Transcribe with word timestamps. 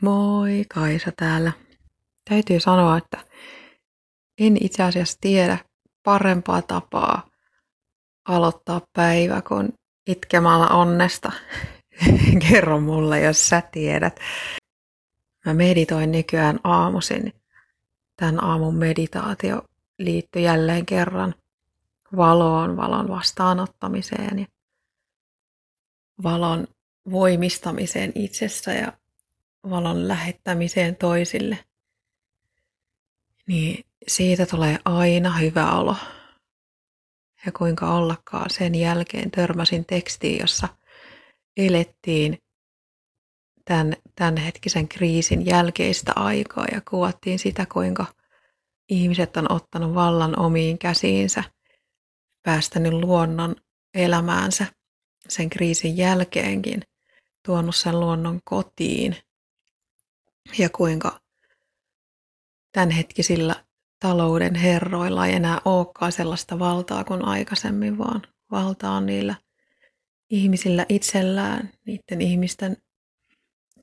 Moi, 0.00 0.64
Kaisa 0.74 1.12
täällä. 1.16 1.52
Täytyy 2.28 2.60
sanoa, 2.60 2.96
että 2.96 3.18
en 4.38 4.56
itse 4.60 4.82
asiassa 4.82 5.18
tiedä 5.20 5.58
parempaa 6.02 6.62
tapaa 6.62 7.30
aloittaa 8.24 8.80
päivä 8.92 9.42
kuin 9.42 9.72
itkemällä 10.06 10.66
onnesta. 10.66 11.32
Kerro 12.50 12.80
mulle, 12.80 13.20
jos 13.20 13.48
sä 13.48 13.62
tiedät. 13.72 14.20
Mä 15.46 15.54
meditoin 15.54 16.12
nykyään 16.12 16.60
aamuisin. 16.64 17.32
Tämän 18.16 18.44
aamun 18.44 18.74
meditaatio 18.74 19.62
liittyi 19.98 20.42
jälleen 20.42 20.86
kerran 20.86 21.34
valoon, 22.16 22.76
valon 22.76 23.08
vastaanottamiseen 23.08 24.38
ja 24.38 24.46
valon 26.22 26.66
voimistamiseen 27.10 28.12
itsessä 28.14 28.72
ja 28.72 28.92
valon 29.70 30.08
lähettämiseen 30.08 30.96
toisille, 30.96 31.58
niin 33.46 33.84
siitä 34.08 34.46
tulee 34.46 34.78
aina 34.84 35.36
hyvä 35.36 35.72
olo. 35.72 35.96
Ja 37.46 37.52
kuinka 37.52 37.94
ollakaan 37.94 38.50
sen 38.50 38.74
jälkeen 38.74 39.30
törmäsin 39.30 39.84
tekstiin, 39.84 40.40
jossa 40.40 40.68
elettiin 41.56 42.38
tämän, 43.64 43.96
tämänhetkisen 44.14 44.88
kriisin 44.88 45.46
jälkeistä 45.46 46.12
aikaa 46.16 46.66
ja 46.72 46.80
kuvattiin 46.90 47.38
sitä, 47.38 47.66
kuinka 47.72 48.06
ihmiset 48.88 49.36
on 49.36 49.52
ottanut 49.52 49.94
vallan 49.94 50.38
omiin 50.38 50.78
käsiinsä, 50.78 51.44
päästänyt 52.42 52.92
luonnon 52.92 53.56
elämäänsä 53.94 54.66
sen 55.28 55.50
kriisin 55.50 55.96
jälkeenkin, 55.96 56.82
tuonut 57.46 57.76
sen 57.76 58.00
luonnon 58.00 58.40
kotiin 58.44 59.16
ja 60.58 60.70
kuinka 60.70 61.20
tämänhetkisillä 62.72 63.64
talouden 64.00 64.54
herroilla 64.54 65.26
ei 65.26 65.34
enää 65.34 65.60
olekaan 65.64 66.12
sellaista 66.12 66.58
valtaa 66.58 67.04
kuin 67.04 67.24
aikaisemmin, 67.24 67.98
vaan 67.98 68.22
valta 68.50 68.90
on 68.90 69.06
niillä 69.06 69.34
ihmisillä 70.30 70.86
itsellään, 70.88 71.70
niiden 71.86 72.20
ihmisten, 72.20 72.76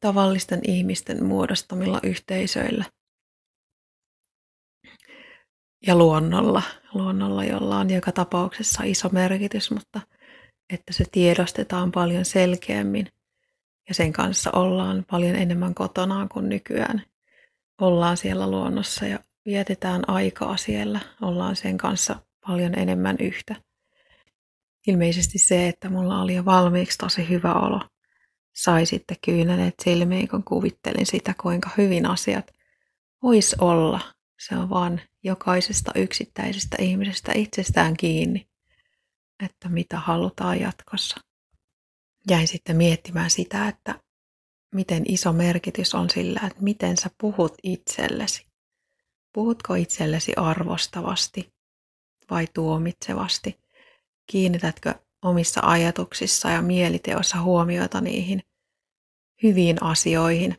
tavallisten 0.00 0.60
ihmisten 0.68 1.24
muodostamilla 1.24 2.00
yhteisöillä. 2.02 2.84
Ja 5.86 5.96
luonnolla, 5.96 6.62
luonnolla, 6.94 7.44
jolla 7.44 7.78
on 7.78 7.90
joka 7.90 8.12
tapauksessa 8.12 8.82
iso 8.82 9.08
merkitys, 9.08 9.70
mutta 9.70 10.00
että 10.72 10.92
se 10.92 11.04
tiedostetaan 11.12 11.92
paljon 11.92 12.24
selkeämmin– 12.24 13.08
ja 13.92 13.96
sen 13.96 14.12
kanssa 14.12 14.50
ollaan 14.52 15.04
paljon 15.10 15.36
enemmän 15.36 15.74
kotonaan 15.74 16.28
kuin 16.28 16.48
nykyään. 16.48 17.02
Ollaan 17.80 18.16
siellä 18.16 18.50
luonnossa 18.50 19.06
ja 19.06 19.18
vietetään 19.46 20.08
aikaa 20.10 20.56
siellä, 20.56 21.00
ollaan 21.22 21.56
sen 21.56 21.78
kanssa 21.78 22.16
paljon 22.46 22.78
enemmän 22.78 23.16
yhtä. 23.20 23.56
Ilmeisesti 24.86 25.38
se, 25.38 25.68
että 25.68 25.90
mulla 25.90 26.20
oli 26.20 26.34
jo 26.34 26.44
valmiiksi 26.44 26.98
tosi 26.98 27.28
hyvä 27.28 27.54
olo, 27.54 27.80
sai 28.52 28.86
sitten 28.86 29.16
kyyneleet 29.24 29.74
silmiin, 29.84 30.28
kun 30.28 30.44
kuvittelin 30.44 31.06
sitä, 31.06 31.34
kuinka 31.40 31.70
hyvin 31.78 32.06
asiat 32.06 32.52
vois 33.22 33.54
olla. 33.54 34.00
Se 34.40 34.56
on 34.56 34.70
vaan 34.70 35.00
jokaisesta 35.22 35.92
yksittäisestä 35.94 36.76
ihmisestä 36.80 37.32
itsestään 37.34 37.96
kiinni, 37.96 38.46
että 39.44 39.68
mitä 39.68 39.98
halutaan 39.98 40.60
jatkossa 40.60 41.31
jäin 42.30 42.48
sitten 42.48 42.76
miettimään 42.76 43.30
sitä, 43.30 43.68
että 43.68 44.00
miten 44.74 45.02
iso 45.08 45.32
merkitys 45.32 45.94
on 45.94 46.10
sillä, 46.10 46.40
että 46.46 46.62
miten 46.62 46.96
sä 46.96 47.10
puhut 47.20 47.54
itsellesi. 47.62 48.46
Puhutko 49.32 49.74
itsellesi 49.74 50.32
arvostavasti 50.36 51.52
vai 52.30 52.46
tuomitsevasti? 52.54 53.60
Kiinnitätkö 54.30 54.94
omissa 55.22 55.60
ajatuksissa 55.64 56.50
ja 56.50 56.62
mieliteossa 56.62 57.40
huomiota 57.40 58.00
niihin 58.00 58.42
hyviin 59.42 59.82
asioihin 59.82 60.56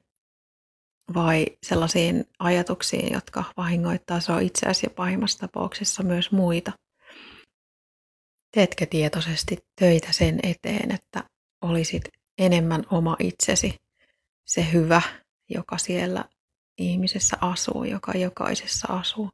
vai 1.13 1.45
sellaisiin 1.63 2.25
ajatuksiin, 2.39 3.13
jotka 3.13 3.43
vahingoittaa 3.57 4.19
sinua 4.19 4.39
itseäsi 4.39 4.85
ja 4.85 4.89
pahimmassa 4.89 5.39
tapauksessa 5.39 6.03
myös 6.03 6.31
muita? 6.31 6.71
Teetkö 8.51 8.85
tietoisesti 8.85 9.57
töitä 9.79 10.11
sen 10.11 10.39
eteen, 10.43 10.91
että 10.91 11.23
olisit 11.63 12.03
enemmän 12.38 12.84
oma 12.91 13.16
itsesi, 13.19 13.79
se 14.46 14.72
hyvä, 14.74 15.01
joka 15.50 15.78
siellä 15.78 16.25
ihmisessä 16.78 17.38
asuu, 17.41 17.84
joka 17.84 18.12
jokaisessa 18.12 18.94
asuu. 18.94 19.29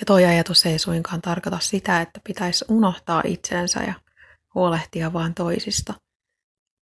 Ja 0.00 0.06
toi 0.06 0.24
ajatus 0.24 0.66
ei 0.66 0.78
suinkaan 0.78 1.22
tarkoita 1.22 1.58
sitä, 1.58 2.00
että 2.00 2.20
pitäisi 2.24 2.64
unohtaa 2.68 3.22
itsensä 3.24 3.82
ja 3.82 3.94
huolehtia 4.54 5.12
vain 5.12 5.34
toisista, 5.34 5.94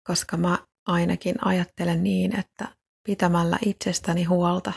koska 0.08 0.38
mä 0.38 0.58
ainakin 0.88 1.36
ajattelen 1.46 2.04
niin, 2.04 2.40
että 2.40 2.68
pitämällä 3.04 3.58
itsestäni 3.66 4.24
huolta, 4.24 4.74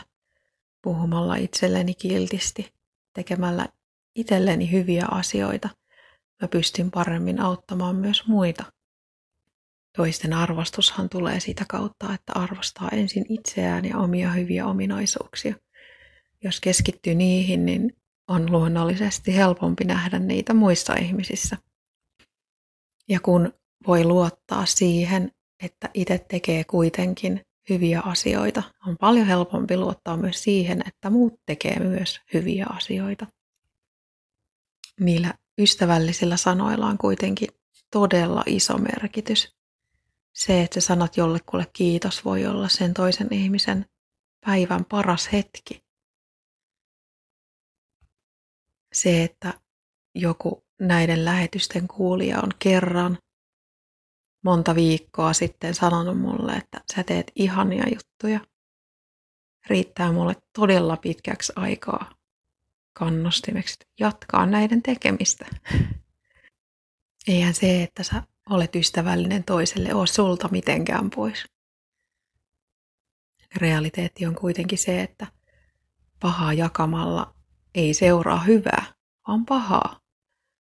puhumalla 0.81 1.35
itselleni 1.35 1.93
kiltisti, 1.93 2.73
tekemällä 3.13 3.67
itselleni 4.15 4.71
hyviä 4.71 5.05
asioita– 5.11 5.69
mä 6.41 6.47
pystyn 6.47 6.91
paremmin 6.91 7.39
auttamaan 7.39 7.95
myös 7.95 8.27
muita. 8.27 8.63
Toisten 9.97 10.33
arvostushan 10.33 11.09
tulee 11.09 11.39
sitä 11.39 11.65
kautta, 11.69 12.13
että 12.13 12.33
arvostaa 12.35 12.89
ensin 12.91 13.25
itseään 13.29 13.85
ja 13.85 13.97
omia 13.97 14.31
hyviä 14.31 14.65
ominaisuuksia. 14.65 15.55
Jos 16.43 16.61
keskittyy 16.61 17.15
niihin, 17.15 17.65
niin 17.65 17.95
on 18.27 18.51
luonnollisesti 18.51 19.35
helpompi 19.35 19.83
nähdä 19.83 20.19
niitä 20.19 20.53
muissa 20.53 20.93
ihmisissä. 20.93 21.57
Ja 23.09 23.19
kun 23.19 23.53
voi 23.87 24.03
luottaa 24.03 24.65
siihen, 24.65 25.31
että 25.63 25.89
itse 25.93 26.25
tekee 26.29 26.63
kuitenkin 26.63 27.41
hyviä 27.69 28.01
asioita, 28.01 28.63
on 28.87 28.97
paljon 28.97 29.27
helpompi 29.27 29.77
luottaa 29.77 30.17
myös 30.17 30.43
siihen, 30.43 30.81
että 30.87 31.09
muut 31.09 31.33
tekee 31.45 31.79
myös 31.79 32.21
hyviä 32.33 32.65
asioita. 32.69 33.27
Niillä 34.99 35.33
ystävällisillä 35.57 36.37
sanoilla 36.37 36.87
on 36.87 36.97
kuitenkin 36.97 37.49
todella 37.91 38.43
iso 38.45 38.77
merkitys. 38.77 39.55
Se, 40.33 40.61
että 40.61 40.81
sä 40.81 40.97
jollekulle 41.17 41.65
kiitos, 41.73 42.25
voi 42.25 42.45
olla 42.45 42.69
sen 42.69 42.93
toisen 42.93 43.33
ihmisen 43.33 43.85
päivän 44.45 44.85
paras 44.85 45.31
hetki. 45.31 45.85
Se, 48.93 49.23
että 49.23 49.53
joku 50.15 50.65
näiden 50.81 51.25
lähetysten 51.25 51.87
kuulija 51.87 52.39
on 52.43 52.51
kerran 52.59 53.17
monta 54.43 54.75
viikkoa 54.75 55.33
sitten 55.33 55.75
sanonut 55.75 56.19
mulle, 56.19 56.53
että 56.53 56.81
sä 56.95 57.03
teet 57.03 57.31
ihania 57.35 57.83
juttuja, 57.93 58.39
riittää 59.67 60.11
mulle 60.11 60.35
todella 60.53 60.97
pitkäksi 60.97 61.53
aikaa 61.55 62.14
kannustimeksi 62.95 63.77
jatkaa 63.99 64.45
näiden 64.45 64.81
tekemistä. 64.83 65.45
Eihän 67.27 67.53
se, 67.53 67.83
että 67.83 68.03
sä 68.03 68.23
olet 68.49 68.75
ystävällinen 68.75 69.43
toiselle, 69.43 69.93
ole 69.93 70.07
sulta 70.07 70.47
mitenkään 70.47 71.09
pois. 71.09 71.45
Realiteetti 73.55 74.25
on 74.25 74.35
kuitenkin 74.35 74.77
se, 74.77 75.01
että 75.01 75.27
pahaa 76.19 76.53
jakamalla 76.53 77.35
ei 77.75 77.93
seuraa 77.93 78.39
hyvää, 78.39 78.85
vaan 79.27 79.45
pahaa, 79.45 79.99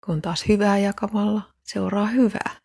kun 0.06 0.22
taas 0.22 0.44
hyvää 0.48 0.78
jakamalla 0.78 1.42
seuraa 1.62 2.06
hyvää. 2.06 2.60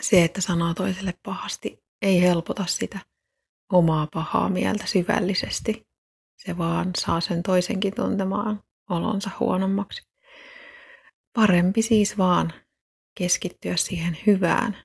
Se, 0.00 0.24
että 0.24 0.40
sanoo 0.40 0.74
toiselle 0.74 1.14
pahasti, 1.22 1.84
ei 2.02 2.22
helpota 2.22 2.66
sitä 2.66 2.98
omaa 3.72 4.06
pahaa 4.06 4.48
mieltä 4.48 4.86
syvällisesti, 4.86 5.89
se 6.46 6.58
vaan 6.58 6.90
saa 6.98 7.20
sen 7.20 7.42
toisenkin 7.42 7.94
tuntemaan 7.94 8.62
olonsa 8.90 9.30
huonommaksi. 9.40 10.02
Parempi 11.32 11.82
siis 11.82 12.18
vaan 12.18 12.52
keskittyä 13.14 13.76
siihen 13.76 14.18
hyvään, 14.26 14.76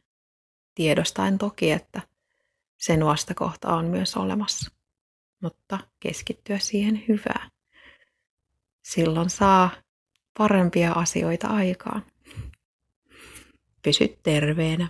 tiedostaen 0.76 1.38
toki, 1.38 1.72
että 1.72 2.02
sen 2.78 3.06
vastakohta 3.06 3.76
on 3.76 3.86
myös 3.86 4.18
olemassa, 4.18 4.72
mutta 5.42 5.80
keskittyä 6.00 6.60
siihen 6.60 7.04
hyvään. 7.08 7.52
Silloin 8.84 9.30
saa 9.30 9.70
parempia 10.38 10.92
asioita 10.92 11.48
aikaan. 11.48 12.06
Pysy 13.82 14.20
terveenä. 14.24 14.88